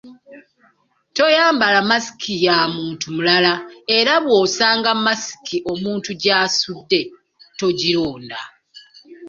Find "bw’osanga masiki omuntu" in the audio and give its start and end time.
4.23-6.09